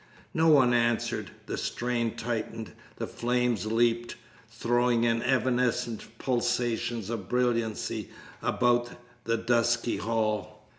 [0.33, 1.29] No one answered.
[1.45, 2.71] The strain tightened.
[2.95, 4.15] The flames leapt,
[4.49, 8.09] throwing evanescent pulsations of brilliancy
[8.41, 8.93] about
[9.25, 10.67] the dusky hall.